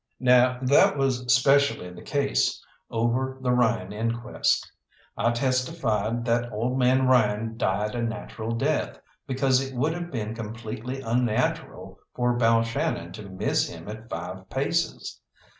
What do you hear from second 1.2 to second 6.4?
specially the case over the Ryan inquest. I testified